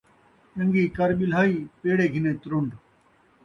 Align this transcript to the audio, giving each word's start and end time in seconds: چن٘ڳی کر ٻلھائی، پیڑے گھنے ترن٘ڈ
چن٘ڳی 0.53 0.83
کر 0.95 1.09
ٻلھائی، 1.19 1.55
پیڑے 1.81 2.05
گھنے 2.13 2.31
ترن٘ڈ 2.41 2.69